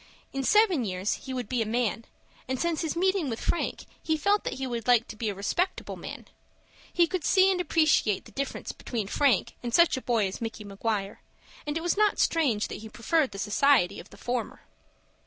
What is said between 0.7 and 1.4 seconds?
years he